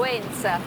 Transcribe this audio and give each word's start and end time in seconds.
affluenza. 0.00 0.58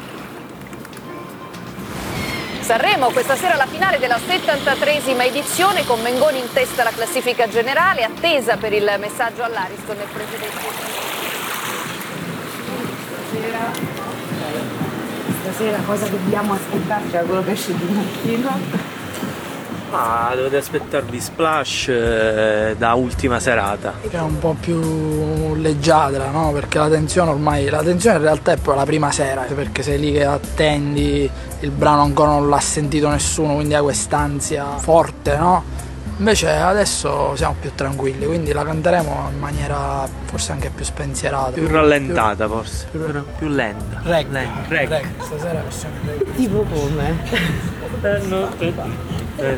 Sanremo, 2.62 3.10
questa 3.10 3.36
sera 3.36 3.56
la 3.56 3.66
finale 3.66 4.00
della 4.00 4.18
73esima 4.18 5.26
edizione 5.26 5.84
con 5.86 6.02
Mengoni 6.02 6.40
in 6.40 6.52
testa 6.54 6.82
alla 6.82 6.92
classifica 6.92 7.48
generale, 7.48 8.04
attesa 8.04 8.56
per 8.58 8.72
il 8.72 8.90
messaggio 9.00 9.44
all'Ariston 9.44 9.98
del 9.98 10.08
Presidente. 10.14 10.92
Stasera, 13.10 13.72
stasera 15.42 15.78
cosa 15.86 16.08
dobbiamo 16.08 16.54
aspettarci 16.54 17.18
a 17.18 17.22
quello 17.22 17.44
che 17.44 17.52
esce 17.52 17.76
di 17.76 17.94
mattino? 17.94 18.93
Ma 19.94 20.32
dovete 20.34 20.58
aspettarvi 20.58 21.20
Splash 21.20 21.88
eh, 21.90 22.76
da 22.76 22.96
ultima 22.96 23.40
serata. 23.40 23.94
È 24.10 24.18
un 24.18 24.40
po' 24.40 24.56
più 24.60 25.54
leggiadra, 25.54 26.32
no? 26.32 26.52
Perché 26.52 26.80
la 26.80 26.90
tensione 26.90 27.30
ormai, 27.30 27.70
la 27.70 27.84
tensione 27.84 28.16
in 28.16 28.24
realtà 28.24 28.54
è 28.54 28.58
poi 28.58 28.76
la 28.76 28.86
prima 28.86 29.12
sera, 29.12 29.42
perché 29.42 29.84
sei 29.84 30.00
lì 30.00 30.12
che 30.12 30.26
attendi, 30.26 31.30
il 31.60 31.70
brano 31.70 32.02
ancora 32.02 32.32
non 32.32 32.50
l'ha 32.50 32.60
sentito 32.60 33.08
nessuno, 33.08 33.54
quindi 33.54 33.76
hai 33.76 33.84
quest'ansia 33.84 34.66
forte, 34.78 35.38
no? 35.38 35.64
Invece 36.18 36.50
adesso 36.50 37.36
siamo 37.36 37.56
più 37.60 37.72
tranquilli, 37.76 38.26
quindi 38.26 38.52
la 38.52 38.64
canteremo 38.64 39.30
in 39.32 39.40
maniera 39.40 40.08
forse 40.26 40.54
anche 40.54 40.72
più 40.72 40.86
spensierata. 40.86 41.52
Più 41.52 41.68
rallentata 41.68 42.48
forse, 42.48 42.88
più, 42.90 43.24
più 43.38 43.48
lenta. 43.48 44.02
Reg, 44.02 44.28
Reg. 44.70 45.04
Stasera 45.20 45.60
possiamo. 45.60 45.96
Tipo 46.36 46.64
come? 46.64 47.62
No, 49.36 49.50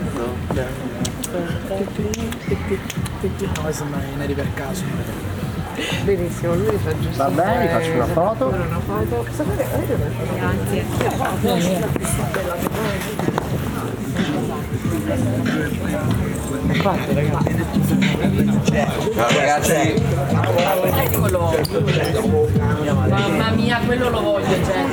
sembra 3.72 4.00
i 4.02 4.16
neri 4.16 4.34
per 4.34 4.54
caso. 4.54 4.84
Benissimo, 6.04 6.56
lui 6.56 6.78
fa 6.78 6.98
giusto. 6.98 7.18
Va 7.18 7.30
bene, 7.30 7.68
faccio 7.68 7.92
una 7.92 8.06
foto. 8.06 8.48
Una 8.48 8.80
foto. 8.80 9.26
Sapete, 9.36 9.66
avete 9.74 9.94
una 9.94 11.10
foto? 11.10 11.58
Ciao 19.14 19.30
ragazzi. 19.38 20.04
Mamma 23.10 23.50
mia, 23.52 23.80
quello 23.86 24.10
lo 24.10 24.22
voglio, 24.22 24.48
cioè. 24.64 24.86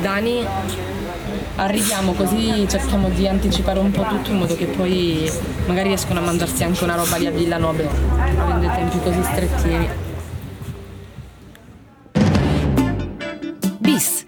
Dani, 0.00 0.46
arriviamo 1.56 2.12
così 2.12 2.66
cerchiamo 2.68 3.08
di 3.08 3.26
anticipare 3.26 3.78
un 3.78 3.90
po' 3.90 4.04
tutto 4.04 4.30
in 4.30 4.38
modo 4.38 4.54
che 4.54 4.66
poi 4.66 5.30
magari 5.66 5.88
riescono 5.88 6.20
a 6.20 6.22
mangiarsi 6.22 6.62
anche 6.62 6.84
una 6.84 6.94
roba 6.94 7.16
lì 7.16 7.26
a 7.26 7.30
Villa 7.30 7.58
Nobile, 7.58 7.90
avendo 8.38 8.66
i 8.66 8.70
tempi 8.70 9.00
così 9.00 9.22
strettini. 9.22 9.88
Bis 13.78 14.24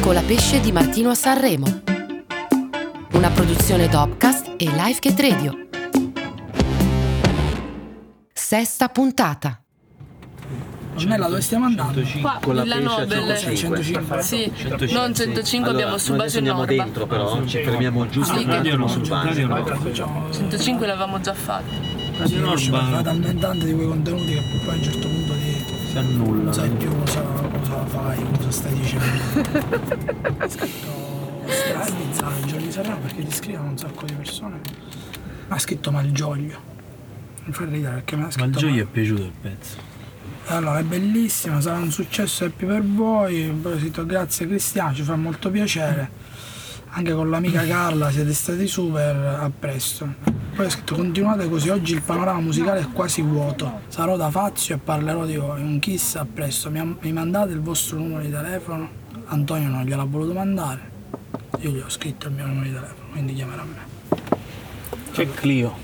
con 0.00 0.14
la 0.14 0.22
pesce 0.22 0.60
di 0.60 0.72
Martino 0.72 1.10
a 1.10 1.14
Sanremo. 1.14 1.82
Una 3.12 3.30
produzione 3.30 3.88
Topcast 3.88 4.54
e 4.56 4.64
Lifecat 4.64 5.20
Radio. 5.20 5.68
Sesta 8.32 8.88
puntata. 8.88 9.62
Ornella, 11.02 11.26
dove 11.28 11.40
stiamo 11.40 11.64
andando? 11.66 12.00
Qua, 12.20 12.40
Villa 12.44 12.78
Nobile. 12.80 13.36
105. 13.38 14.22
Sì, 14.22 14.52
non 14.92 15.14
105 15.14 15.70
abbiamo 15.70 15.90
noi 15.92 15.98
subato 16.00 16.22
adesso 16.22 16.38
in 16.38 16.44
Norba. 16.44 16.64
dentro 16.66 17.06
però, 17.06 17.44
ci 17.44 17.62
fermiamo 17.62 18.08
giusto 18.08 18.36
Sì, 18.36 18.44
che- 18.44 18.50
radio 18.50 18.76
non 18.76 18.88
sul 18.88 19.06
bagno. 19.08 20.30
105 20.30 20.86
l'avevamo 20.86 21.20
già 21.20 21.34
fatto. 21.34 21.96
Sì, 22.24 22.36
Norba. 22.38 23.00
talmente 23.02 23.38
tante 23.40 23.64
di 23.66 23.74
quei 23.74 23.86
contenuti 23.86 24.34
che 24.34 24.42
poi 24.64 24.74
a 24.74 24.76
un 24.76 24.82
certo 24.82 25.06
punto 25.08 25.32
ti 25.34 25.64
Si 25.90 25.98
annulla. 25.98 26.42
non 26.42 26.52
sai 26.52 26.68
più 26.70 26.98
cosa, 26.98 27.20
cosa 27.22 27.86
fai, 27.86 28.24
cosa 28.36 28.50
stai 28.50 28.74
dicendo. 28.74 29.04
Ha 30.38 30.48
scritto 30.48 31.06
strani 31.46 32.06
di 32.58 32.72
Sanremo 32.72 32.96
perché 32.98 33.22
ti 33.24 33.32
scrivono 33.32 33.68
un 33.70 33.78
sacco 33.78 34.04
di 34.04 34.12
persone. 34.14 34.60
Ha 35.48 35.58
scritto 35.58 35.90
Malgioglio. 35.92 36.58
Mi 37.44 37.52
fa 37.54 37.64
ridere 37.64 37.94
perché 37.94 38.16
mi 38.16 38.22
ha 38.22 38.24
Ma 38.26 38.30
scritto 38.32 38.46
il 38.48 38.54
gioio 38.56 38.82
è 38.82 38.86
piaciuto 38.86 39.22
il 39.22 39.32
pezzo. 39.40 39.76
Allora, 40.50 40.78
è 40.78 40.82
bellissima, 40.82 41.60
sarà 41.60 41.76
un 41.76 41.90
successo 41.90 42.46
happy 42.46 42.64
per 42.64 42.82
voi. 42.82 43.52
Scritto 43.78 44.06
grazie 44.06 44.46
Cristiano, 44.46 44.94
ci 44.94 45.02
fa 45.02 45.14
molto 45.14 45.50
piacere. 45.50 46.10
Anche 46.90 47.12
con 47.12 47.28
l'amica 47.28 47.66
Carla 47.66 48.10
siete 48.10 48.32
stati 48.32 48.66
super, 48.66 49.14
a 49.14 49.50
presto. 49.56 50.14
Poi 50.56 50.64
ho 50.64 50.70
scritto 50.70 50.94
continuate 50.94 51.50
così, 51.50 51.68
oggi 51.68 51.92
il 51.92 52.00
panorama 52.00 52.40
musicale 52.40 52.80
è 52.80 52.88
quasi 52.90 53.20
vuoto. 53.20 53.80
Sarò 53.88 54.16
da 54.16 54.30
Fazio 54.30 54.76
e 54.76 54.78
parlerò 54.78 55.26
di 55.26 55.36
voi. 55.36 55.60
Un 55.60 55.78
kiss 55.80 56.14
a 56.14 56.24
presto. 56.24 56.70
Mi, 56.70 56.96
mi 56.98 57.12
mandate 57.12 57.52
il 57.52 57.60
vostro 57.60 57.98
numero 57.98 58.22
di 58.22 58.30
telefono? 58.30 58.88
Antonio 59.26 59.68
non 59.68 59.84
gliel'ha 59.84 60.04
voluto 60.04 60.32
mandare. 60.32 60.96
Io 61.60 61.72
gli 61.72 61.78
ho 61.78 61.90
scritto 61.90 62.28
il 62.28 62.32
mio 62.32 62.46
numero 62.46 62.64
di 62.64 62.72
telefono, 62.72 63.08
quindi 63.12 63.34
chiamerà 63.34 63.64
me. 63.64 63.96
C'è 65.12 65.30
Clio. 65.34 65.76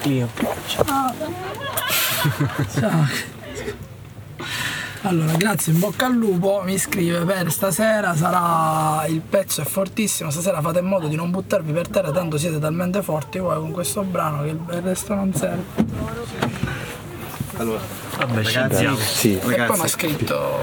Clio. 0.00 0.28
Ciao. 0.66 1.14
Allora, 5.02 5.32
grazie, 5.32 5.72
in 5.72 5.78
bocca 5.78 6.06
al 6.06 6.14
lupo, 6.14 6.60
mi 6.62 6.76
scrive 6.76 7.20
per 7.24 7.50
stasera 7.50 8.14
sarà 8.14 9.06
il 9.06 9.20
pezzo 9.20 9.62
è 9.62 9.64
fortissimo, 9.64 10.30
stasera 10.30 10.60
fate 10.60 10.80
in 10.80 10.84
modo 10.86 11.08
di 11.08 11.16
non 11.16 11.30
buttarvi 11.30 11.72
per 11.72 11.88
terra, 11.88 12.10
tanto 12.10 12.36
siete 12.36 12.58
talmente 12.58 13.02
forti 13.02 13.38
voi 13.38 13.56
con 13.56 13.70
questo 13.70 14.02
brano 14.02 14.42
che 14.42 14.48
il 14.50 14.82
resto 14.82 15.14
non 15.14 15.32
serve. 15.32 15.64
Allora, 17.56 17.80
Vabbè, 18.18 18.34
ragazzi, 18.42 18.56
andiamo. 18.58 18.96
sì, 18.96 19.34
E 19.34 19.38
poi 19.38 19.78
mi 19.78 19.84
ha 19.84 19.88
scritto 19.88 20.58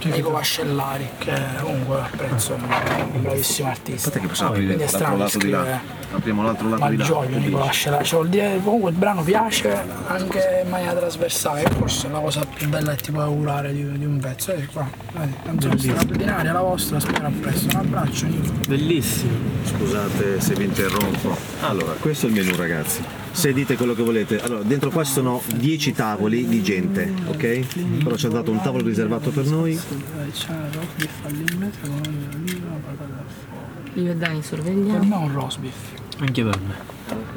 Enrico 0.00 0.30
Vascellari, 0.30 1.08
che 1.18 1.32
comunque 1.60 2.00
apprezzo, 2.00 2.54
è 2.54 2.56
un 2.56 3.22
bravissimo 3.22 3.68
artista. 3.68 4.08
aspetta 4.08 4.20
che 4.20 4.26
possiamo 4.28 4.52
Quindi 4.52 4.72
aprire 4.72 4.88
è 4.88 4.92
l'altro 4.92 5.06
strano 5.06 5.22
lato 5.24 5.38
di 5.38 5.50
là. 5.50 5.58
scrivere 5.58 6.04
Apriamo 6.12 6.42
l'altro 6.42 6.68
lato 6.68 6.88
di 6.88 6.96
là. 6.96 7.04
Malgioglio 7.04 7.38
Nicola 7.38 7.64
Vascellari, 7.64 8.04
cioè 8.04 8.18
vuol 8.18 8.30
dire 8.30 8.60
comunque 8.62 8.90
il 8.90 8.96
brano 8.96 9.22
piace 9.22 9.84
anche 10.06 10.62
in 10.64 10.70
maniera 10.70 10.94
trasversale, 10.94 11.62
forse 11.76 12.06
è 12.06 12.10
la 12.10 12.20
cosa 12.20 12.44
più 12.44 12.68
bella 12.68 12.94
che 12.94 13.02
ti 13.02 13.10
può 13.10 13.22
augurare 13.22 13.72
di, 13.72 13.98
di 13.98 14.04
un 14.04 14.18
pezzo. 14.18 14.52
E 14.52 14.66
qua, 14.66 14.88
vedi, 15.14 15.34
canzone 15.44 15.78
straordinaria 15.78 16.52
la 16.52 16.60
vostra, 16.60 17.00
spero 17.00 17.26
a 17.26 17.32
presto. 17.40 17.76
Un 17.76 17.80
abbraccio 17.84 18.26
Nico. 18.26 18.52
Bellissimo. 18.68 19.32
Scusate 19.64 20.40
se 20.40 20.54
vi 20.54 20.64
interrompo. 20.64 21.36
Allora, 21.60 21.92
questo 21.98 22.26
è 22.26 22.28
il 22.28 22.34
menù 22.36 22.54
ragazzi. 22.56 23.02
Se 23.36 23.52
dite 23.52 23.76
quello 23.76 23.92
che 23.92 24.02
volete. 24.02 24.40
Allora, 24.40 24.62
dentro 24.62 24.88
qua 24.88 25.04
ci 25.04 25.12
sono 25.12 25.42
10 25.56 25.92
tavoli 25.92 26.46
di 26.48 26.62
gente, 26.62 27.12
ok? 27.26 28.02
Però 28.02 28.16
ci 28.16 28.24
ha 28.24 28.30
dato 28.30 28.50
un 28.50 28.62
tavolo 28.62 28.82
riservato 28.86 29.28
per 29.28 29.44
noi. 29.44 29.78
Io 33.94 34.10
e 34.10 34.16
Dani 34.16 34.36
Per 34.38 34.44
sorvegliamo. 34.44 35.04
me 35.04 35.14
è 35.14 35.18
un 35.18 35.32
roast 35.34 35.58
beef. 35.58 35.74
Anche 36.18 36.42
per 36.42 36.58
me. 36.60 36.74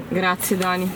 Grazie 0.07 0.55
Dani. 0.55 0.89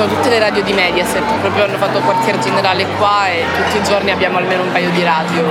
Sono 0.00 0.14
tutte 0.14 0.30
le 0.30 0.38
radio 0.38 0.62
di 0.62 0.72
Mediaset, 0.72 1.22
proprio 1.42 1.64
hanno 1.64 1.76
fatto 1.76 2.00
quartier 2.00 2.38
generale 2.38 2.86
qua 2.96 3.28
e 3.28 3.44
tutti 3.54 3.76
i 3.76 3.84
giorni 3.84 4.10
abbiamo 4.10 4.38
almeno 4.38 4.62
un 4.62 4.72
paio 4.72 4.88
di 4.92 5.02
radio. 5.02 5.44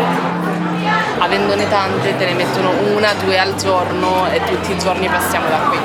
Avendone 1.19 1.69
tante 1.69 2.18
te 2.18 2.25
ne 2.25 2.34
mettono 2.34 2.72
una, 2.96 3.13
due 3.13 3.38
al 3.38 3.56
giorno 3.57 4.28
e 4.31 4.42
tutti 4.44 4.72
i 4.72 4.80
giorni 4.80 5.07
passiamo 5.07 5.48
da 5.50 5.57
qui. 5.57 5.78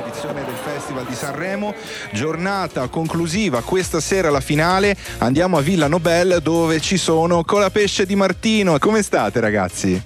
edizione 0.00 0.44
del 0.44 0.54
Festival 0.64 1.04
di 1.04 1.14
Sanremo, 1.14 1.74
giornata 2.10 2.88
conclusiva, 2.88 3.62
questa 3.62 4.00
sera 4.00 4.30
la 4.30 4.40
finale, 4.40 4.96
andiamo 5.18 5.58
a 5.58 5.60
Villa 5.60 5.86
Nobel 5.86 6.40
dove 6.42 6.80
ci 6.80 6.96
sono 6.96 7.44
Colapesce 7.44 8.04
di 8.04 8.16
Martino. 8.16 8.76
Come 8.80 9.02
state 9.02 9.38
ragazzi? 9.38 10.02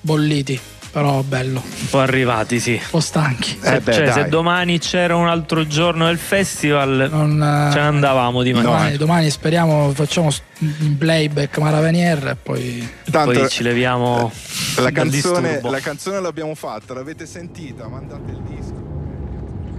Bolliti, 0.00 0.60
però 0.96 1.20
bello. 1.20 1.62
Un 1.62 1.88
po' 1.90 1.98
arrivati, 1.98 2.58
sì. 2.58 2.72
Un 2.72 2.88
po' 2.88 3.00
stanchi. 3.00 3.58
Eh 3.62 3.80
beh, 3.80 3.92
cioè, 3.92 4.12
se 4.12 4.28
domani 4.30 4.78
c'era 4.78 5.14
un 5.14 5.28
altro 5.28 5.66
giorno 5.66 6.06
del 6.06 6.16
festival, 6.16 7.08
Non, 7.10 7.32
eh, 7.32 7.70
ce 7.70 7.80
ne 7.80 7.84
andavamo 7.84 8.42
di 8.42 8.54
mattina. 8.54 8.70
domani, 8.72 8.96
domani 8.96 9.28
speriamo 9.28 9.92
facciamo 9.92 10.30
in 10.60 10.96
playback 10.96 11.58
Maravenier 11.58 12.28
e 12.28 12.36
poi 12.42 12.88
Tanto 13.10 13.38
Poi 13.38 13.48
ci 13.50 13.62
leviamo 13.62 14.32
la 14.78 14.90
canzone, 14.90 15.60
la 15.62 15.80
canzone 15.80 16.18
l'abbiamo 16.18 16.54
fatta, 16.54 16.94
l'avete 16.94 17.26
sentita, 17.26 17.86
mandate 17.88 18.30
il 18.30 18.40
disco. 18.48 18.84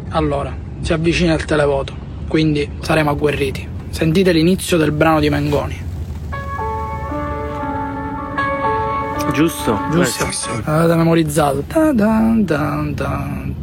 Allora, 0.10 0.56
si 0.82 0.94
avvicina 0.94 1.34
il 1.34 1.46
televoto, 1.46 1.96
quindi 2.28 2.70
saremo 2.82 3.10
agguerriti. 3.10 3.68
Sentite 3.90 4.32
l'inizio 4.32 4.78
del 4.78 4.92
brano 4.92 5.20
di 5.20 5.32
Mengoni. 5.32 5.86
Giusto? 9.34 9.78
Giusto? 9.92 10.26
Beh, 10.26 10.62
L'avete 10.66 10.96
memorizzato. 10.96 11.64
Dan 11.68 12.46
dan 12.46 12.94
dan. 12.96 13.56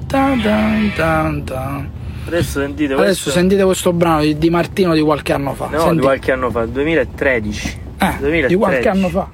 Adesso 2.26 2.60
sentite 2.60 2.92
Adesso 2.94 3.02
questo. 3.04 3.30
sentite 3.30 3.64
questo 3.64 3.92
brano 3.92 4.22
di, 4.22 4.38
di 4.38 4.50
Martino 4.50 4.94
di 4.94 5.00
qualche 5.02 5.32
anno 5.32 5.54
fa. 5.54 5.68
No, 5.70 5.78
Senti- 5.80 5.94
di 5.96 6.00
qualche 6.00 6.32
anno 6.32 6.50
fa, 6.50 6.64
2013. 6.66 7.66
eh, 7.98 8.16
2013. 8.18 8.46
di 8.46 8.54
qualche 8.54 8.88
anno 8.88 9.08
fa. 9.08 9.28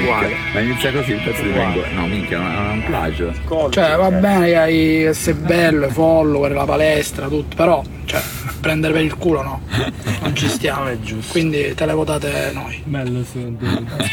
Uguale. 0.00 0.34
Ma 0.52 0.60
inizia 0.60 0.92
così 0.92 1.12
il 1.12 1.20
pezzo 1.22 1.42
di 1.42 1.48
Mengo. 1.50 1.82
No, 1.94 2.06
minchia, 2.06 2.38
non 2.38 2.52
è 2.52 2.72
un 2.72 2.84
plagio. 2.84 3.32
Cioè, 3.70 3.96
va 3.96 4.10
bene 4.10 4.46
che, 4.46 4.56
hai, 4.56 4.74
che 5.04 5.14
sei 5.14 5.34
bello, 5.34 5.86
i 5.86 5.90
follower, 5.90 6.52
la 6.52 6.64
palestra, 6.64 7.28
tutto, 7.28 7.56
però, 7.56 7.82
cioè, 8.04 8.22
prendere 8.60 8.92
per 8.94 9.02
il 9.02 9.16
culo 9.16 9.42
no, 9.42 9.60
non 10.22 10.34
ci 10.34 10.48
stiamo. 10.48 10.84
Non 10.84 10.92
è 10.92 11.00
giusto. 11.00 11.32
Quindi 11.32 11.74
te 11.74 11.86
le 11.86 11.92
votate 11.92 12.50
noi. 12.52 12.80
Bello 12.84 13.24
secondo 13.24 13.64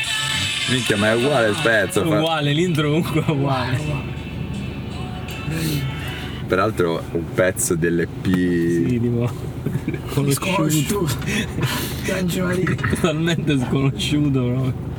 Minchia, 0.69 0.95
ma 0.97 1.11
è 1.11 1.15
uguale 1.15 1.49
il 1.49 1.57
pezzo. 1.61 2.05
fa- 2.05 2.17
Uguale, 2.17 2.53
l'intro 2.53 2.89
comunque 2.89 3.23
è 3.25 3.29
uguale. 3.29 3.79
Peraltro 6.47 7.03
un 7.11 7.33
pezzo 7.33 7.75
dell'EP. 7.75 8.25
Sì, 8.25 8.99
tipo. 9.01 9.29
Conosciuto. 10.13 11.07
Sconosciuto. 11.07 11.07
Maria. 12.43 12.75
Totalmente 12.75 13.59
sconosciuto 13.59 14.43
proprio. 14.43 14.91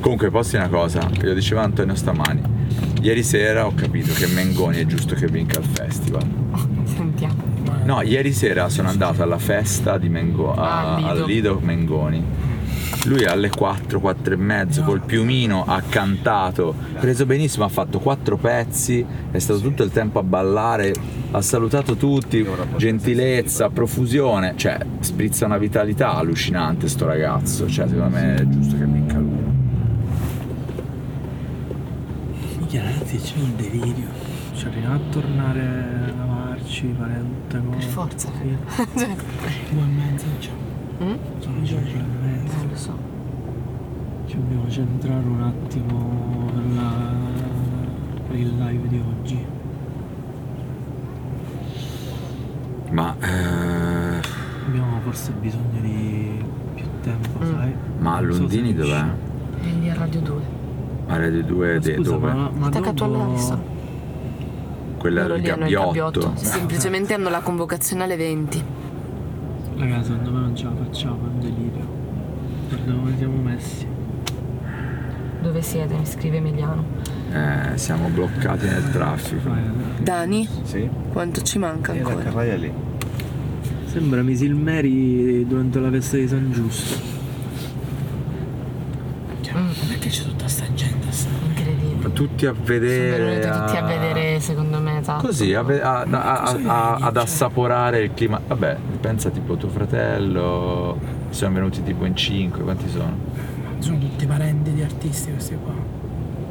Comunque, 0.00 0.30
posti 0.30 0.56
una 0.56 0.68
cosa, 0.68 1.08
lo 1.20 1.34
diceva 1.34 1.62
Antonio 1.62 1.94
stamani. 1.94 2.40
Ieri 3.02 3.22
sera 3.22 3.66
ho 3.66 3.74
capito 3.74 4.12
che 4.12 4.26
Mengoni 4.26 4.78
è 4.78 4.86
giusto 4.86 5.14
che 5.14 5.26
vinca 5.26 5.58
il 5.58 5.64
festival. 5.64 6.22
Sentiamo. 6.84 7.48
No, 7.84 8.02
ieri 8.02 8.32
sera 8.32 8.68
sono 8.68 8.88
andato 8.88 9.22
alla 9.22 9.38
festa 9.38 9.98
di 9.98 10.08
Mengo- 10.08 10.54
a- 10.54 10.94
Ah, 10.94 10.96
Lido. 10.96 11.08
al 11.08 11.24
Lido 11.26 11.60
Mengoni. 11.62 12.24
Lui 13.04 13.24
alle 13.24 13.48
4, 13.48 14.00
4 14.00 14.34
e 14.34 14.36
mezzo 14.36 14.82
col 14.82 15.00
piumino 15.00 15.64
ha 15.66 15.80
cantato, 15.88 16.74
preso 16.98 17.24
benissimo, 17.24 17.64
ha 17.64 17.68
fatto 17.68 17.98
quattro 17.98 18.36
pezzi, 18.36 19.04
è 19.30 19.38
stato 19.38 19.60
tutto 19.60 19.82
il 19.82 19.90
tempo 19.90 20.18
a 20.18 20.22
ballare, 20.22 20.92
ha 21.30 21.40
salutato 21.40 21.96
tutti, 21.96 22.46
gentilezza, 22.76 23.70
profusione, 23.70 24.52
cioè 24.56 24.78
sprizza 25.00 25.46
una 25.46 25.56
vitalità 25.56 26.14
allucinante 26.16 26.88
sto 26.88 27.06
ragazzo, 27.06 27.66
cioè 27.68 27.88
secondo 27.88 28.16
me 28.16 28.34
è 28.34 28.46
giusto 28.48 28.76
che 28.76 28.84
vinca 28.84 29.18
lui. 29.18 29.38
Minchia 32.58 32.82
ragazzi 33.10 33.18
c'è 33.18 33.38
un 33.40 33.56
delirio. 33.56 34.06
Cioè 34.54 34.70
arriviamo 34.70 34.94
a 34.94 34.98
tornare 35.10 35.60
a 35.60 36.12
lavarci, 36.16 36.94
fare 36.96 37.18
tutte 37.48 37.62
cose. 37.64 37.76
Per 37.78 37.86
forza. 37.86 38.28
Sì. 38.38 38.56
Cioè, 38.98 39.16
Due 39.70 39.80
e 39.80 39.84
mezzo, 39.86 40.24
cioè. 40.38 40.52
mm? 41.02 41.14
Sono 41.40 41.62
già 41.62 41.76
tre 41.76 41.90
e 41.90 42.26
mezzo. 42.26 42.56
Non 42.56 42.68
lo 42.68 42.76
so. 42.76 42.98
Ci 44.26 44.36
dobbiamo 44.36 44.68
centrare 44.70 45.24
un 45.26 45.42
attimo 45.42 46.50
per, 46.54 46.74
la- 46.74 47.14
per 48.28 48.36
il 48.36 48.56
live 48.56 48.88
di 48.88 49.02
oggi. 49.18 49.44
Ma, 52.90 53.16
eh, 53.20 54.20
Abbiamo 54.66 55.00
forse 55.02 55.32
bisogno 55.32 55.80
di 55.80 56.44
più 56.74 56.84
tempo, 57.02 57.44
Mm. 57.44 57.52
sai? 57.54 57.74
ma 57.98 58.16
a 58.16 58.20
Non 58.20 58.32
so 58.32 58.38
Londini 58.40 58.74
dov'è? 58.74 59.04
È 59.62 59.66
lì 59.80 59.90
a 59.90 59.94
Radio 59.94 60.20
2. 60.20 60.58
A 61.12 61.16
Radio 61.18 61.42
2 61.42 61.78
de- 61.80 61.94
Scusa, 61.96 62.10
dove? 62.10 62.32
ma, 62.32 62.50
ma 62.54 62.66
Attaccato 62.68 63.06
dopo... 63.06 63.22
all'Ariston. 63.22 63.60
Quella 64.98 65.22
Loro 65.22 65.34
del 65.34 65.42
lì 65.42 65.48
hanno 65.50 65.66
il 65.66 65.72
gabbiotto. 65.74 66.20
gabbiotto. 66.20 66.32
Semplicemente 66.44 67.14
hanno 67.14 67.28
la 67.30 67.40
convocazione 67.40 68.04
alle 68.04 68.16
20. 68.16 68.64
Raga, 69.76 70.02
secondo 70.02 70.30
me 70.30 70.40
non 70.40 70.54
ce 70.56 70.64
la 70.64 70.72
facciamo, 70.82 71.16
è 71.16 71.28
un 71.32 71.40
delirio. 71.40 71.86
Guarda 72.68 72.92
come 72.92 73.14
siamo 73.16 73.36
messi. 73.42 73.86
Dove 75.42 75.62
siete? 75.62 75.94
Mi 75.96 76.06
scrive 76.06 76.36
Emiliano. 76.36 76.84
Eh, 77.32 77.76
siamo 77.78 78.08
bloccati 78.08 78.66
nel 78.66 78.90
traffico. 78.90 79.50
Dani, 80.02 80.46
Sì? 80.62 80.88
quanto 81.12 81.40
ci 81.42 81.58
manca 81.58 81.92
E 81.92 82.00
la 82.02 82.06
ancora? 82.08 82.24
carraia 82.24 82.56
lì. 82.56 82.72
Sembra 83.86 84.22
Misilmeri 84.22 85.44
durante 85.46 85.80
la 85.80 85.90
festa 85.90 86.16
di 86.18 86.28
San 86.28 86.52
Giusto. 86.52 87.08
Perché 89.88 90.08
c'è 90.08 90.22
tutta 90.24 90.46
sta 90.46 90.64
gente? 90.74 91.10
sta- 91.10 91.28
Incredibile. 91.46 91.96
Tutti 92.20 92.44
a 92.44 92.52
Sono 92.52 92.64
vedere. 92.66 93.24
venuti 93.24 93.48
tutti 93.48 93.76
a 93.78 93.82
vedere, 93.82 94.40
secondo 94.40 94.78
me, 94.78 94.98
esatto. 94.98 95.26
Così, 95.26 95.54
a 95.54 95.62
ve- 95.62 95.80
a- 95.80 96.00
a- 96.02 96.42
a- 96.42 96.58
a- 96.66 96.94
ad 96.96 97.16
assaporare 97.16 98.00
il 98.02 98.12
clima. 98.12 98.38
Vabbè, 98.46 98.76
pensa 99.00 99.30
tipo 99.30 99.56
tuo 99.56 99.70
fratello. 99.70 100.98
Siamo 101.30 101.54
venuti 101.54 101.82
tipo 101.82 102.04
in 102.04 102.14
cinque, 102.14 102.62
quanti 102.62 102.90
sono? 102.90 103.16
Sono 103.78 103.96
tutti 103.96 104.26
parenti 104.26 104.70
di 104.74 104.82
artisti 104.82 105.30
questi 105.30 105.56
qua. 105.64 105.72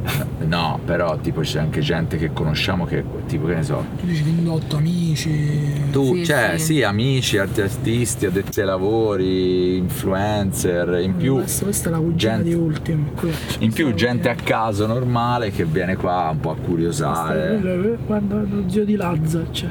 No, 0.50 0.80
però 0.84 1.18
tipo 1.20 1.42
c'è 1.42 1.60
anche 1.60 1.80
gente 1.82 2.18
che 2.18 2.32
conosciamo 2.34 2.86
che 2.86 3.04
tipo 3.28 3.46
che 3.46 3.56
ne 3.56 3.64
so. 3.64 3.84
Tu 4.00 4.06
dici 4.08 4.24
l'indotto, 4.24 4.78
amici. 4.78 5.90
Tu, 5.92 6.16
Sì, 6.16 6.26
cioè, 6.26 6.54
sì. 6.58 6.64
sì, 6.66 6.82
amici, 6.84 7.38
arti- 7.38 7.62
artisti, 7.62 8.26
addetti 8.26 8.60
ai 8.62 8.66
lavori, 8.66 9.78
influencer, 9.78 11.02
in 11.04 11.16
più. 11.18 11.36
Questa, 11.36 11.66
questa 11.66 11.90
è 11.90 11.92
la 11.92 11.98
cugina 12.00 12.34
gente- 12.36 12.50
di 12.50 12.56
Ultimo. 12.56 13.06
Qui. 13.16 13.32
In 13.60 13.72
più 13.74 13.94
gente 13.94 14.30
a 14.30 14.36
caso 14.36 14.88
normale 14.88 15.52
che 15.52 15.66
viene 15.66 15.96
qua 15.96 16.30
un 16.32 16.40
po' 16.40 16.52
a 16.52 16.56
curiosare. 16.56 17.98
Guarda 18.08 18.36
lo 18.38 18.64
zio 18.68 18.86
di 18.86 18.96
Lazza, 18.96 19.42
cioè. 19.52 19.70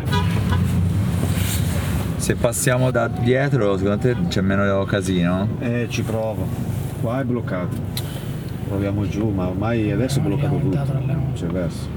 Se 2.16 2.34
passiamo 2.34 2.90
da 2.90 3.08
dietro, 3.08 3.76
secondo 3.78 3.98
te 3.98 4.16
c'è 4.28 4.42
meno 4.42 4.84
casino? 4.84 5.48
Eh, 5.60 5.86
ci 5.88 6.02
provo. 6.02 6.46
Qua 7.00 7.20
è 7.20 7.25
bloccato. 7.25 8.06
Proviamo 8.69 9.09
giù, 9.09 9.31
ma 9.31 9.49
ormai 9.49 9.91
adesso 9.91 10.19
è 10.19 10.23
bloccato 10.23 10.59
tutto. 10.59 10.76
Non 10.76 11.32
c'è 11.35 11.47
verso. 11.47 11.88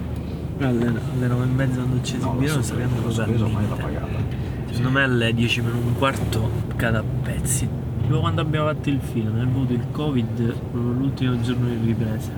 Alle, 0.60 0.86
alle 0.88 1.28
9 1.28 1.44
e 1.44 1.48
mezza 1.48 1.76
quando 1.82 2.02
ci 2.04 2.18
esibirono 2.18 2.62
sappiamo 2.62 2.96
cosa 3.02 3.26
Secondo 3.26 4.90
me 4.92 5.04
alle 5.04 5.34
10 5.34 5.62
meno 5.62 5.78
un 5.78 5.96
quarto 5.98 6.50
cade 6.76 6.98
a 6.98 7.04
pezzi. 7.24 7.68
Tipo 8.02 8.20
quando 8.20 8.42
abbiamo 8.42 8.68
fatto 8.68 8.90
il 8.90 9.00
film, 9.02 9.36
nel 9.36 9.48
avuto 9.48 9.74
il 9.74 9.86
covid, 9.92 10.54
proprio 10.72 10.92
l'ultimo 10.94 11.42
giorno 11.42 11.68
di 11.68 11.88
ripresa. 11.88 12.32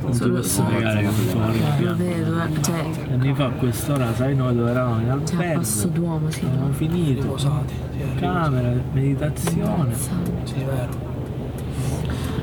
Non 0.00 0.12
ti 0.12 0.30
posso 0.30 0.62
spiegare 0.62 1.00
che 1.02 1.92
vedo, 1.94 2.42
eh. 2.42 2.62
Cioè, 2.62 2.84
Anni 3.10 3.34
fa 3.34 3.46
a 3.46 3.50
quest'ora, 3.50 4.14
sai 4.14 4.34
noi 4.36 4.54
dove 4.54 4.70
eravamo? 4.70 5.00
In 5.00 5.22
cioè 5.24 5.36
albergo. 5.36 5.58
Passo 5.58 5.88
Duomo, 5.88 6.30
sì. 6.30 6.44
Abbiamo 6.44 6.72
finito. 6.72 7.22
Riposati. 7.22 7.74
Sì, 7.96 8.14
Camera, 8.20 8.72
meditazione. 8.92 9.94
Sì, 9.94 10.54
è 10.54 10.64
vero. 10.64 11.07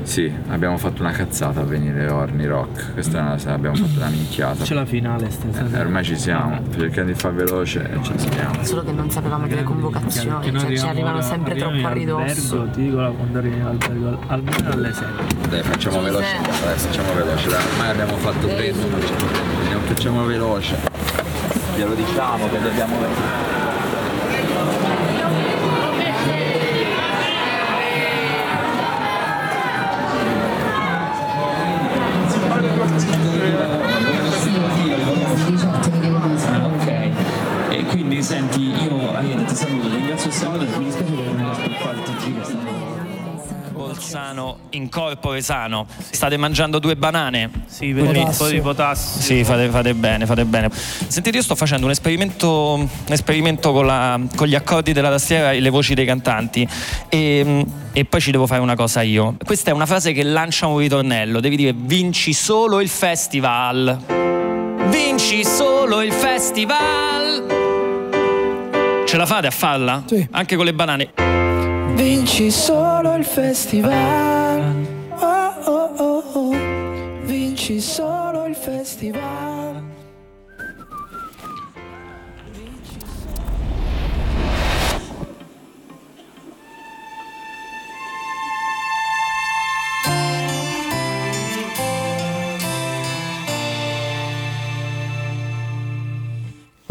Sì, 0.06 0.32
abbiamo 0.48 0.78
fatto 0.78 1.02
una 1.02 1.10
cazzata 1.10 1.60
a 1.60 1.64
venire 1.64 2.06
a 2.06 2.14
Orni 2.14 2.46
Rock. 2.46 2.92
Questa 2.92 3.18
è 3.18 3.20
una, 3.22 3.36
abbiamo 3.52 3.74
fatto 3.74 3.96
una 3.98 4.08
minchiata. 4.08 4.62
C'è 4.62 4.74
la 4.74 4.86
finale 4.86 5.26
Eh, 5.26 5.30
stasera. 5.30 5.80
ormai 5.80 6.04
ci 6.04 6.16
siamo, 6.16 6.60
cerchiamo 6.78 7.08
di 7.08 7.14
far 7.14 7.34
veloce 7.34 7.90
e 7.90 8.02
ci 8.04 8.12
siamo. 8.16 8.62
Solo 8.62 8.84
che 8.84 8.92
non 8.92 9.10
sapevamo 9.10 9.48
delle 9.48 9.64
convocazioni, 9.64 10.58
cioè 10.60 10.76
ci 10.76 10.86
arrivano 10.86 11.20
sempre 11.20 11.56
troppo 11.56 11.86
a 11.86 11.92
ridosso. 11.92 12.52
albergo, 12.54 12.70
Ti 12.76 12.82
dico 12.82 13.00
la- 13.00 13.10
quando 13.10 13.38
arrivi 13.38 13.56
in 13.56 13.62
albergo, 13.64 14.18
almeno 14.28 14.70
alle 14.70 14.92
7. 14.92 15.48
Dai, 15.48 15.62
facciamo 15.62 16.00
veloce. 16.00 16.36
Dai, 16.40 16.76
facciamo 16.78 17.12
veloce, 17.12 17.48
dai, 17.48 17.62
ormai 17.72 17.90
abbiamo 17.90 18.16
fatto 18.16 18.46
presto, 18.46 18.86
facciamo, 18.86 19.30
andiamo- 19.60 19.82
facciamo 19.86 20.24
veloce. 20.24 20.76
Glielo 21.76 21.94
diciamo 21.94 22.48
che 22.48 22.60
dobbiamo. 22.62 23.45
Senti, 38.26 38.60
io 38.60 39.14
Ariete 39.14 39.44
ti 39.44 39.54
saluto, 39.54 39.88
ti 39.88 39.94
ringrazio 39.94 40.30
Salvatore, 40.32 40.78
mi 40.78 40.84
dispiace 40.84 41.12
che 41.14 41.22
non 41.22 41.54
riesco 41.54 41.70
a 41.70 41.78
fare 41.78 41.96
il 41.96 42.02
TG 42.02 42.38
che 42.38 42.44
stanno... 42.44 42.84
Bolzano 43.70 44.58
in 44.70 44.88
corpore 44.88 45.40
sano. 45.42 45.86
State 46.10 46.36
mangiando 46.36 46.78
due 46.80 46.96
banane? 46.96 47.50
Sì, 47.66 47.92
per 47.92 48.16
un 48.16 48.34
po' 48.36 48.48
di 48.48 48.60
potassio. 48.60 49.20
Sì, 49.20 49.44
fate, 49.44 49.68
fate 49.68 49.94
bene, 49.94 50.26
fate 50.26 50.44
bene. 50.44 50.70
Sentite, 50.72 51.36
io 51.36 51.42
sto 51.42 51.54
facendo 51.54 51.84
un 51.86 51.92
esperimento, 51.92 52.74
un 52.74 52.88
esperimento 53.08 53.72
con, 53.72 53.86
la- 53.86 54.18
con 54.34 54.48
gli 54.48 54.54
accordi 54.56 54.92
della 54.92 55.10
tastiera 55.10 55.52
e 55.52 55.60
le 55.60 55.70
voci 55.70 55.94
dei 55.94 56.04
cantanti. 56.06 56.66
E, 57.08 57.64
e 57.92 58.04
poi 58.06 58.20
ci 58.20 58.32
devo 58.32 58.46
fare 58.46 58.60
una 58.60 58.74
cosa 58.74 59.02
io. 59.02 59.36
Questa 59.44 59.70
è 59.70 59.74
una 59.74 59.86
frase 59.86 60.12
che 60.12 60.24
lancia 60.24 60.66
un 60.66 60.78
ritornello. 60.78 61.38
Devi 61.38 61.56
dire 61.56 61.72
vinci 61.74 62.32
solo 62.32 62.80
il 62.80 62.88
festival. 62.88 63.98
Vinci 64.88 65.44
solo 65.44 66.02
il 66.02 66.12
festival. 66.12 67.45
Ce 69.06 69.16
la 69.16 69.24
fate 69.24 69.46
a 69.46 69.50
farla? 69.52 70.02
Sì. 70.04 70.26
Anche 70.32 70.56
con 70.56 70.64
le 70.64 70.74
banane. 70.74 71.12
Vinci 71.94 72.50
solo 72.50 73.14
il 73.14 73.24
festival. 73.24 74.45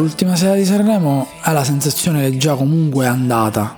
L'ultima 0.05 0.35
sera 0.35 0.53
di 0.53 0.63
Sanremo 0.63 1.27
ha 1.41 1.51
la 1.51 1.63
sensazione 1.63 2.29
che 2.29 2.38
già 2.38 2.53
comunque 2.53 3.05
è 3.05 3.07
andata. 3.07 3.75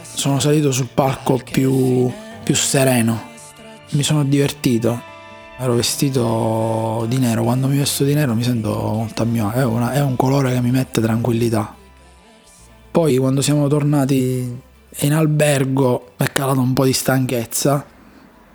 Sono 0.00 0.38
salito 0.38 0.70
sul 0.70 0.86
palco 0.94 1.40
più, 1.42 2.08
più 2.44 2.54
sereno, 2.54 3.20
mi 3.90 4.04
sono 4.04 4.22
divertito. 4.22 5.02
Ero 5.58 5.74
vestito 5.74 7.04
di 7.08 7.18
nero, 7.18 7.42
quando 7.42 7.66
mi 7.66 7.78
vesto 7.78 8.04
di 8.04 8.14
nero 8.14 8.32
mi 8.36 8.44
sento 8.44 8.70
molto 8.70 9.22
a 9.22 9.24
mio 9.24 9.48
agio, 9.48 9.88
è, 9.88 9.94
è 9.94 10.02
un 10.02 10.14
colore 10.14 10.52
che 10.52 10.60
mi 10.60 10.70
mette 10.70 11.00
tranquillità. 11.00 11.74
Poi 12.92 13.16
quando 13.16 13.42
siamo 13.42 13.66
tornati 13.66 14.56
in 14.98 15.12
albergo 15.12 16.12
è 16.16 16.30
calato 16.30 16.60
un 16.60 16.74
po' 16.74 16.84
di 16.84 16.92
stanchezza, 16.92 17.84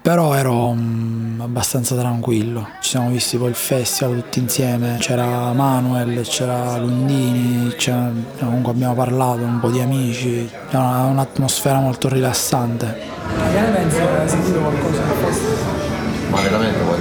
però 0.05 0.35
ero 0.35 0.71
mm, 0.71 1.41
abbastanza 1.41 1.95
tranquillo. 1.95 2.67
Ci 2.79 2.91
siamo 2.91 3.09
visti 3.09 3.37
poi 3.37 3.49
il 3.49 3.55
festival 3.55 4.21
tutti 4.21 4.37
insieme, 4.37 4.97
c'era 4.99 5.51
Manuel, 5.51 6.21
c'era 6.27 6.77
Lundini, 6.77 7.73
c'era- 7.75 8.11
comunque 8.37 8.71
abbiamo 8.71 8.93
parlato, 8.93 9.39
un 9.41 9.59
po' 9.59 9.71
di 9.71 9.81
amici, 9.81 10.47
era 10.69 10.77
una- 10.79 11.05
un'atmosfera 11.05 11.79
molto 11.79 12.07
rilassante. 12.07 12.85
Che 13.51 13.59
ne 13.59 13.67
pensi? 13.69 13.97
Hai 13.97 14.29
sentito 14.29 14.59
qualcosa 14.59 15.01
del 15.01 15.25
festival? 15.25 15.73
Ma 16.29 16.41
veramente 16.41 16.79
vuoi 16.83 16.97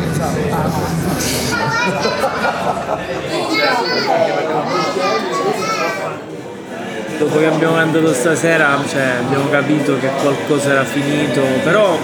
Dopo 7.18 7.38
che 7.38 7.46
abbiamo 7.46 7.75
cantato 7.76 8.12
stasera 8.12 8.76
cioè, 8.88 9.16
abbiamo 9.25 9.49
capito 9.49 9.99
che 9.99 10.08
qualcosa 10.20 10.70
era 10.73 10.84
finito, 10.84 11.42
però 11.62 11.96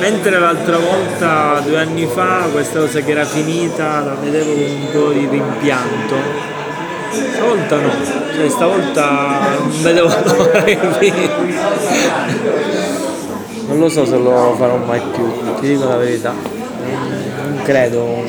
mentre 0.00 0.38
l'altra 0.38 0.78
volta, 0.78 1.60
due 1.64 1.78
anni 1.78 2.06
fa, 2.06 2.48
questa 2.50 2.80
cosa 2.80 3.00
che 3.00 3.10
era 3.10 3.24
finita 3.24 4.00
la 4.00 4.14
vedevo 4.14 4.52
con 4.52 4.62
un 4.62 4.88
po' 4.92 5.12
di 5.12 5.28
rimpianto. 5.30 6.48
Stavolta 7.10 7.76
no, 7.76 7.90
cioè 8.34 8.48
stavolta 8.48 9.38
non 9.58 9.82
vedevo 9.82 10.08
l'ora 10.24 10.62
che. 10.62 10.78
Non 13.66 13.78
lo 13.78 13.88
so 13.88 14.04
se 14.04 14.16
lo 14.16 14.54
farò 14.58 14.76
mai 14.76 15.00
più, 15.12 15.30
ti 15.60 15.68
dico 15.68 15.88
la 15.88 15.96
verità. 15.96 16.32
Non 16.32 17.60
credo, 17.62 18.24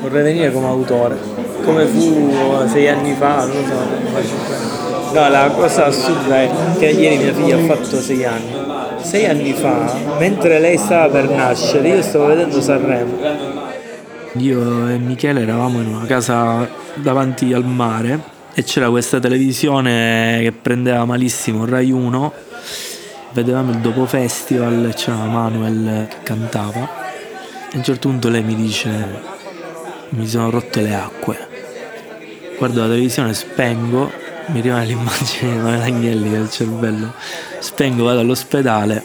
vorrei 0.00 0.22
venire 0.22 0.52
come 0.52 0.66
autore, 0.66 1.16
come 1.64 1.86
fu 1.86 2.66
sei 2.68 2.88
anni 2.88 3.14
fa, 3.14 3.44
non 3.44 3.56
lo 3.56 3.62
so. 3.64 5.12
No, 5.12 5.28
la 5.28 5.50
cosa 5.54 5.86
assurda 5.86 6.42
è 6.42 6.50
che 6.78 6.86
ieri 6.86 7.16
mia 7.18 7.32
figlia 7.32 7.56
ha 7.56 7.60
fatto 7.60 8.00
sei 8.00 8.24
anni. 8.24 8.75
Sei 9.06 9.24
anni 9.26 9.52
fa, 9.52 10.16
mentre 10.18 10.58
lei 10.58 10.76
stava 10.76 11.08
per 11.08 11.30
nascere, 11.30 11.90
io 11.90 12.02
stavo 12.02 12.26
vedendo 12.26 12.60
Sanremo. 12.60 13.16
Io 14.32 14.88
e 14.88 14.98
Michele 14.98 15.42
eravamo 15.42 15.80
in 15.80 15.86
una 15.86 16.06
casa 16.06 16.68
davanti 16.94 17.52
al 17.52 17.64
mare 17.64 18.20
e 18.52 18.64
c'era 18.64 18.90
questa 18.90 19.20
televisione 19.20 20.40
che 20.42 20.50
prendeva 20.50 21.04
malissimo 21.04 21.64
Rai 21.64 21.92
1. 21.92 22.32
Vedevamo 23.30 23.70
il 23.70 23.78
dopo 23.78 24.06
festival 24.06 24.86
e 24.86 24.94
c'era 24.94 25.24
Manuel 25.24 26.08
che 26.08 26.16
cantava. 26.24 26.80
A 26.80 27.76
un 27.76 27.84
certo 27.84 28.08
punto 28.08 28.28
lei 28.28 28.42
mi 28.42 28.56
dice: 28.56 28.90
Mi 30.08 30.26
sono 30.26 30.50
rotto 30.50 30.80
le 30.80 30.94
acque. 30.96 31.38
Guardo 32.58 32.80
la 32.80 32.88
televisione, 32.88 33.34
spengo, 33.34 34.10
mi 34.46 34.60
rimane 34.60 34.86
l'immagine 34.86 35.52
di 35.52 35.56
Manuel 35.58 35.80
Agnelli 35.82 36.28
nel 36.28 36.50
cervello. 36.50 37.12
Spengo, 37.58 38.04
vado 38.04 38.20
all'ospedale 38.20 39.04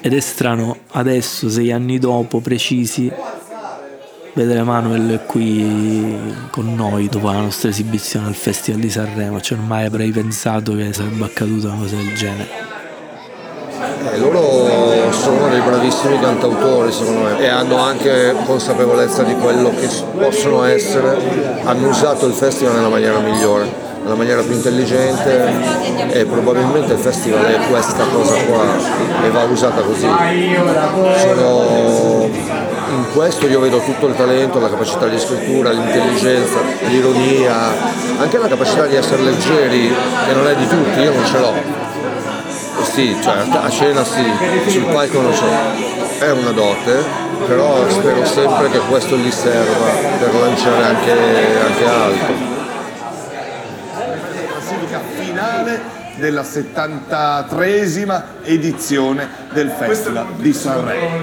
ed 0.00 0.14
è 0.14 0.20
strano 0.20 0.76
adesso, 0.92 1.48
sei 1.48 1.72
anni 1.72 1.98
dopo, 1.98 2.40
precisi, 2.40 3.10
vedere 4.34 4.62
Manuel 4.62 5.22
qui 5.26 6.16
con 6.50 6.74
noi 6.74 7.08
dopo 7.08 7.30
la 7.30 7.40
nostra 7.40 7.70
esibizione 7.70 8.26
al 8.26 8.34
Festival 8.34 8.80
di 8.80 8.90
Sanremo. 8.90 9.40
Cioè, 9.40 9.58
mai 9.58 9.86
avrei 9.86 10.10
pensato 10.10 10.74
che 10.76 10.92
sarebbe 10.92 11.24
accaduta 11.24 11.68
una 11.68 11.78
cosa 11.78 11.96
del 11.96 12.14
genere. 12.14 12.74
Eh, 14.12 14.18
loro 14.18 15.10
sono 15.10 15.48
dei 15.48 15.60
bravissimi 15.60 16.18
cantautori 16.20 16.92
secondo 16.92 17.22
me 17.22 17.38
e 17.40 17.48
hanno 17.48 17.78
anche 17.78 18.34
consapevolezza 18.44 19.22
di 19.22 19.34
quello 19.34 19.70
che 19.70 19.88
possono 20.16 20.62
essere, 20.64 21.60
hanno 21.64 21.88
usato 21.88 22.26
il 22.26 22.32
festival 22.32 22.74
nella 22.74 22.88
maniera 22.88 23.18
migliore, 23.18 23.85
nella 24.06 24.14
maniera 24.14 24.40
più 24.42 24.54
intelligente 24.54 26.10
e 26.10 26.24
probabilmente 26.26 26.92
il 26.92 26.98
festival 27.00 27.44
è 27.44 27.58
questa 27.68 28.04
cosa 28.04 28.34
qua 28.44 28.64
e 29.24 29.30
va 29.30 29.42
usata 29.42 29.80
così. 29.80 30.08
Sono- 31.16 32.30
in 32.88 33.04
questo 33.12 33.48
io 33.48 33.58
vedo 33.58 33.80
tutto 33.80 34.06
il 34.06 34.14
talento, 34.14 34.60
la 34.60 34.70
capacità 34.70 35.08
di 35.08 35.18
scrittura, 35.18 35.72
l'intelligenza, 35.72 36.60
l'ironia, 36.86 37.72
anche 38.18 38.38
la 38.38 38.46
capacità 38.46 38.86
di 38.86 38.94
essere 38.94 39.22
leggeri, 39.22 39.92
che 40.26 40.34
non 40.34 40.46
è 40.46 40.54
di 40.54 40.68
tutti, 40.68 41.00
io 41.00 41.12
non 41.12 41.24
ce 41.26 41.38
l'ho. 41.40 41.84
Sì, 42.84 43.16
cioè 43.20 43.42
a 43.50 43.68
cena 43.68 44.04
sì, 44.04 44.24
sul 44.68 44.84
palco 44.84 45.20
non 45.20 45.34
so. 45.34 45.46
È 46.18 46.30
una 46.30 46.52
dote, 46.52 47.04
però 47.48 47.88
spero 47.88 48.24
sempre 48.24 48.70
che 48.70 48.78
questo 48.88 49.16
gli 49.16 49.32
serva 49.32 49.88
per 50.20 50.32
lanciare 50.32 50.84
anche, 50.84 51.10
anche 51.10 51.84
altro. 51.84 52.54
classifica 54.66 55.00
finale 55.18 56.05
della 56.16 56.42
73esima 56.42 58.22
edizione 58.42 59.28
del 59.52 59.70
Festival 59.70 60.26
di 60.36 60.52
Sanremo. 60.52 61.18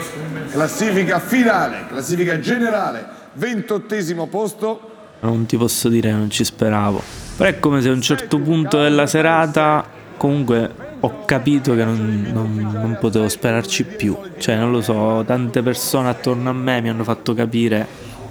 Classifica 0.51 1.19
finale, 1.19 1.85
classifica 1.87 2.39
generale, 2.39 3.05
28esimo 3.39 4.27
posto. 4.29 4.89
Non 5.21 5.45
ti 5.45 5.57
posso 5.57 5.89
dire 5.89 6.09
che 6.09 6.15
non 6.15 6.29
ci 6.29 6.43
speravo. 6.43 7.01
Però 7.37 7.49
è 7.49 7.59
come 7.59 7.81
se 7.81 7.89
a 7.89 7.91
un 7.93 8.01
certo 8.01 8.39
punto 8.39 8.81
della 8.81 9.07
serata 9.07 9.83
comunque 10.17 10.71
ho 10.99 11.25
capito 11.25 11.75
che 11.75 11.83
non, 11.83 12.29
non- 12.31 12.69
non 12.71 12.97
potevo 12.99 13.27
sperarci 13.27 13.83
più. 13.83 14.15
Cioè, 14.37 14.55
non 14.55 14.71
lo 14.71 14.81
so, 14.81 15.23
tante 15.25 15.61
persone 15.61 16.09
attorno 16.09 16.49
a 16.49 16.53
me 16.53 16.79
mi 16.81 16.89
hanno 16.89 17.03
fatto 17.03 17.33
capire 17.33 17.85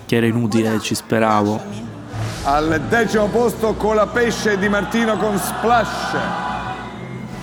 che 0.06 0.16
era 0.16 0.26
inutile 0.26 0.70
che 0.72 0.80
ci 0.80 0.94
speravo. 0.94 1.60
Al 2.44 2.80
decimo 2.88 3.26
posto 3.28 3.74
con 3.74 3.94
la 3.94 4.06
pesce 4.06 4.58
di 4.58 4.68
Martino 4.68 5.16
con 5.16 5.36
Splash. 5.38 6.16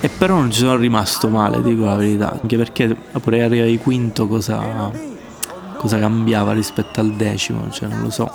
E 0.01 0.07
però 0.07 0.35
non 0.35 0.49
ci 0.49 0.59
sono 0.59 0.77
rimasto 0.77 1.27
male, 1.27 1.61
dico 1.61 1.83
la 1.83 1.95
verità. 1.95 2.31
Anche 2.31 2.55
perché 2.55 2.95
pure 3.21 3.43
arrivare 3.43 3.77
quinto 3.79 4.27
cosa, 4.27 4.91
cosa 5.77 5.99
cambiava 5.99 6.53
rispetto 6.53 7.01
al 7.01 7.11
decimo, 7.13 7.69
cioè 7.69 7.89
non 7.89 8.03
lo 8.03 8.09
so. 8.09 8.31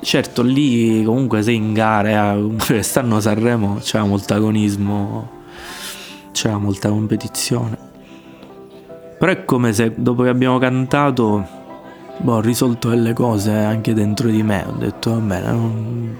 Certo, 0.00 0.42
lì 0.42 1.04
comunque 1.04 1.42
sei 1.42 1.54
in 1.56 1.72
gara, 1.72 2.34
eh, 2.34 2.54
quest'anno 2.66 3.20
Sanremo 3.20 3.76
c'era 3.80 4.04
molto 4.04 4.34
agonismo, 4.34 5.30
c'era 6.32 6.58
molta 6.58 6.88
competizione. 6.88 7.78
Però 9.18 9.30
è 9.30 9.44
come 9.44 9.72
se 9.72 9.92
dopo 9.96 10.24
che 10.24 10.28
abbiamo 10.28 10.58
cantato 10.58 11.46
boh, 12.18 12.32
ho 12.34 12.40
risolto 12.40 12.88
delle 12.88 13.12
cose 13.12 13.52
anche 13.52 13.94
dentro 13.94 14.28
di 14.28 14.42
me. 14.42 14.64
Ho 14.66 14.72
detto 14.76 15.10
va 15.12 15.18
bene, 15.18 15.50
non- 15.52 16.16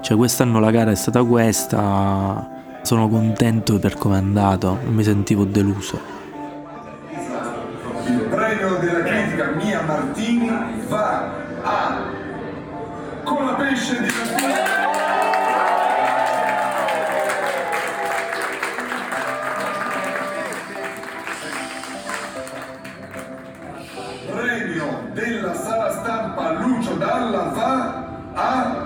cioè 0.00 0.16
quest'anno 0.16 0.60
la 0.60 0.70
gara 0.70 0.90
è 0.90 0.94
stata 0.94 1.22
questa, 1.24 2.53
sono 2.84 3.08
contento 3.08 3.78
per 3.78 3.96
come 3.96 4.16
è 4.16 4.18
andato, 4.18 4.78
non 4.84 4.92
mi 4.92 5.02
sentivo 5.02 5.44
deluso. 5.44 5.98
Il 8.06 8.26
premio 8.28 8.76
della 8.76 9.02
critica 9.02 9.52
Mia 9.52 9.80
Martini 9.80 10.50
va 10.86 11.30
a 11.62 12.02
con 13.24 13.46
la 13.46 13.54
pesce 13.54 14.02
di 14.02 14.08
Premio 24.30 25.08
della 25.14 25.54
sala 25.54 25.90
stampa 25.90 26.52
Lucio 26.52 26.96
Dalla 26.96 27.44
va 27.44 28.04
a 28.34 28.83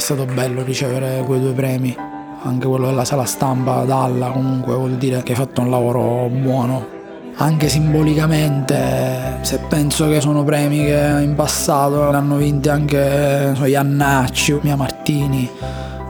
stato 0.00 0.24
bello 0.24 0.62
ricevere 0.62 1.22
quei 1.24 1.40
due 1.40 1.52
premi, 1.52 1.96
anche 2.42 2.66
quello 2.66 2.86
della 2.86 3.04
sala 3.04 3.24
stampa 3.24 3.84
Dalla 3.84 4.30
comunque 4.30 4.74
vuol 4.74 4.96
dire 4.96 5.22
che 5.22 5.32
hai 5.32 5.38
fatto 5.38 5.60
un 5.60 5.70
lavoro 5.70 6.28
buono. 6.28 6.98
Anche 7.36 7.68
simbolicamente, 7.68 9.38
se 9.42 9.60
penso 9.68 10.08
che 10.08 10.20
sono 10.20 10.44
premi 10.44 10.84
che 10.84 11.20
in 11.22 11.34
passato 11.34 12.10
l'hanno 12.10 12.36
vinti 12.36 12.68
anche 12.68 13.54
so, 13.54 13.64
Iannacci, 13.64 14.58
Mia 14.62 14.76
Martini, 14.76 15.48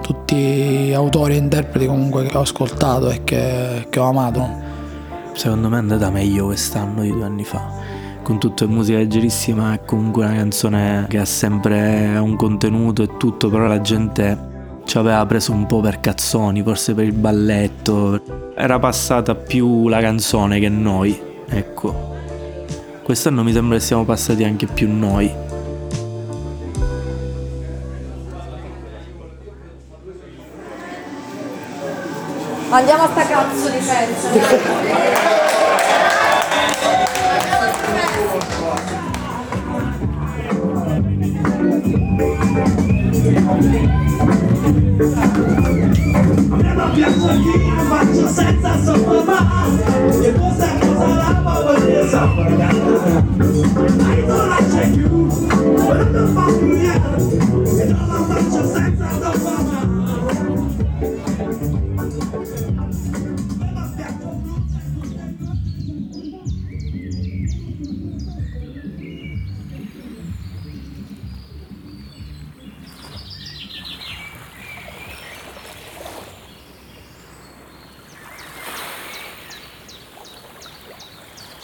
tutti 0.02 0.90
autori 0.92 1.34
e 1.34 1.36
interpreti 1.36 1.86
comunque 1.86 2.24
che 2.24 2.36
ho 2.36 2.40
ascoltato 2.40 3.10
e 3.10 3.22
che, 3.22 3.86
che 3.88 4.00
ho 4.00 4.08
amato. 4.08 4.48
Secondo 5.34 5.68
me 5.68 5.76
è 5.76 5.78
andata 5.78 6.10
meglio 6.10 6.46
quest'anno 6.46 7.02
di 7.02 7.12
due 7.12 7.24
anni 7.24 7.44
fa. 7.44 7.79
Con 8.22 8.38
tutta 8.38 8.66
musica 8.66 8.98
leggerissima 8.98 9.74
è 9.74 9.84
comunque 9.84 10.24
una 10.24 10.34
canzone 10.34 11.06
che 11.08 11.18
ha 11.18 11.24
sempre 11.24 12.16
un 12.18 12.36
contenuto 12.36 13.02
e 13.02 13.16
tutto, 13.16 13.48
però 13.50 13.66
la 13.66 13.80
gente 13.80 14.48
ci 14.84 14.98
aveva 14.98 15.24
preso 15.26 15.52
un 15.52 15.66
po' 15.66 15.80
per 15.80 16.00
cazzoni, 16.00 16.62
forse 16.62 16.94
per 16.94 17.04
il 17.04 17.12
balletto. 17.12 18.52
Era 18.54 18.78
passata 18.78 19.34
più 19.34 19.88
la 19.88 20.00
canzone 20.00 20.60
che 20.60 20.68
noi, 20.68 21.20
ecco. 21.48 22.14
Quest'anno 23.02 23.42
mi 23.42 23.52
sembra 23.52 23.78
che 23.78 23.82
siamo 23.82 24.04
passati 24.04 24.44
anche 24.44 24.66
più 24.66 24.88
noi. 24.88 25.32
Andiamo 32.70 33.02
a 33.02 33.08
sta 33.08 33.26
cazzo 33.26 33.68
di 33.68 33.80
senso. 33.80 35.09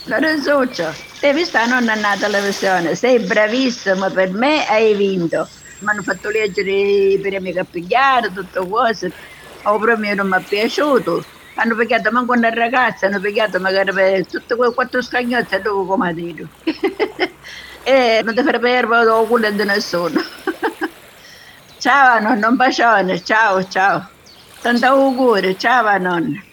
Lorenzuccio, 0.09 1.01
te 1.19 1.29
hai 1.29 1.35
visto 1.35 1.59
la 1.59 1.67
nonna 1.67 1.95
è 1.95 1.97
nata 1.99 2.27
alla 2.27 2.39
televisione, 2.39 2.95
sei 2.95 3.19
bravissimo, 3.21 4.11
per 4.13 4.31
me 4.33 4.65
hai 4.67 4.95
vinto. 4.95 5.53
Mi 5.79 5.89
hanno 5.91 6.03
fatto 6.03 6.29
leggere 6.31 6.71
i 6.71 7.19
premi 7.21 7.53
che 7.53 7.59
ha 7.61 7.65
pigliato, 7.65 8.31
tutte 8.33 8.61
cose. 8.69 9.17
O 9.63 9.79
premio 9.79 10.15
non 10.15 10.29
mi 10.29 10.37
è 10.39 10.45
piaciuto. 10.47 11.29
Hanno 11.55 11.75
picchiato 11.75 12.13
manco 12.13 12.33
una 12.35 12.51
ragazza, 12.51 13.07
hanno 13.07 13.19
picchiato 13.21 13.59
magari 13.59 13.93
per 13.93 14.27
tutte 14.29 14.55
quelle 14.55 14.75
quattro 14.75 15.03
scagnozze 15.03 15.61
dove 15.61 15.87
come 15.87 16.15
dire. 16.15 16.49
e 17.83 18.23
non 18.25 18.35
ti 18.35 18.43
fare 18.45 18.59
perdere 18.61 19.21
il 19.21 19.27
culo 19.27 19.51
di 19.51 19.65
nessuno. 19.65 20.21
ciao 21.79 22.21
nonna, 22.21 22.49
un 22.49 22.57
bacione, 22.57 23.23
ciao 23.25 23.67
ciao. 23.67 24.13
Tanti 24.61 24.85
auguri, 24.85 25.59
ciao 25.59 25.99
nonna. 25.99 26.46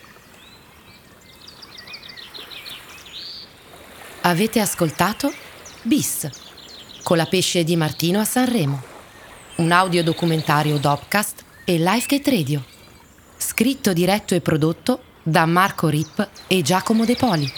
Avete 4.26 4.62
ascoltato 4.62 5.34
Bis 5.82 6.30
con 7.04 7.18
la 7.18 7.26
pesce 7.26 7.66
di 7.66 7.76
Martino 7.76 8.22
a 8.22 8.24
Sanremo, 8.24 8.82
un 9.56 9.70
audiodocumentario 9.70 10.78
Dopcast 10.78 11.44
e 11.66 11.76
Lifegate 11.76 12.32
Radio, 12.32 12.64
scritto, 13.36 13.92
diretto 13.92 14.34
e 14.34 14.40
prodotto 14.40 15.02
da 15.24 15.46
Marco 15.46 15.90
Rip 15.90 16.26
e 16.48 16.62
Giacomo 16.62 17.04
De 17.04 17.18
Poli. 17.18 17.52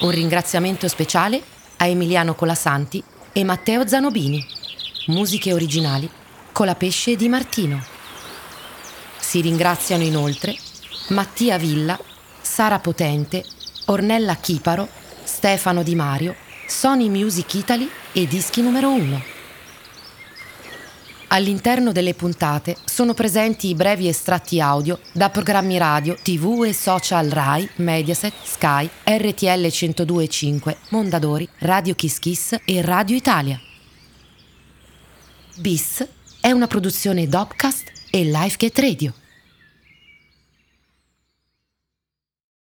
Un 0.00 0.10
ringraziamento 0.10 0.88
speciale 0.88 1.40
a 1.76 1.86
Emiliano 1.86 2.34
Colasanti 2.34 3.00
e 3.32 3.44
Matteo 3.44 3.86
Zanobini, 3.86 4.44
musiche 5.06 5.52
originali 5.52 6.10
con 6.50 6.66
la 6.66 6.74
pesce 6.74 7.14
di 7.14 7.28
Martino. 7.28 7.80
Si 9.20 9.40
ringraziano 9.40 10.02
inoltre 10.02 10.56
Mattia 11.10 11.58
Villa, 11.58 11.96
Sara 12.40 12.80
Potente, 12.80 13.44
Ornella 13.84 14.34
Chiparo, 14.34 15.02
Stefano 15.44 15.82
Di 15.82 15.94
Mario, 15.94 16.34
Sony 16.66 17.10
Music 17.10 17.52
Italy 17.52 17.86
e 18.14 18.26
Dischi 18.26 18.62
numero 18.62 18.90
1. 18.90 19.22
All'interno 21.26 21.92
delle 21.92 22.14
puntate 22.14 22.78
sono 22.86 23.12
presenti 23.12 23.68
i 23.68 23.74
brevi 23.74 24.08
estratti 24.08 24.58
audio 24.58 24.98
da 25.12 25.28
programmi 25.28 25.76
radio, 25.76 26.14
tv 26.14 26.64
e 26.64 26.72
social 26.72 27.28
Rai, 27.28 27.68
Mediaset, 27.76 28.32
Sky, 28.42 28.88
RTL 29.04 29.66
102.5, 29.66 30.76
Mondadori, 30.88 31.46
Radio 31.58 31.94
Kiss 31.94 32.18
Kiss 32.20 32.56
e 32.64 32.80
Radio 32.80 33.14
Italia. 33.14 33.60
Bis 35.56 36.08
è 36.40 36.52
una 36.52 36.66
produzione 36.66 37.28
Dopcast 37.28 37.92
e 38.10 38.24
Lifegate 38.24 38.80
Radio. 38.80 39.14